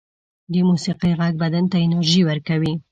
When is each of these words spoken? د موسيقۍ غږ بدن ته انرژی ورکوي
د 0.51 0.53
موسيقۍ 0.69 1.11
غږ 1.19 1.33
بدن 1.43 1.63
ته 1.71 1.77
انرژی 1.85 2.21
ورکوي 2.25 2.73